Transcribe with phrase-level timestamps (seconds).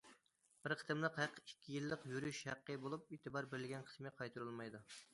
[0.63, 4.87] بىر قېتىملىق ھەق ئىككى يىللىق يول يۈرۈش ھەققى بولۇپ، ئېتىبار بېرىلگەن قىسمى قايتۇرۇلمايدۇ.